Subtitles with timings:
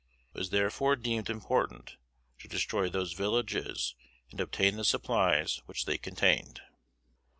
[0.33, 1.97] It was therefore deemed important
[2.39, 3.93] to destroy those villages
[4.31, 6.59] and obtain the supplies which they contained.